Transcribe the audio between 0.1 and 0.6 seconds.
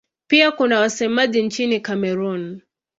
Pia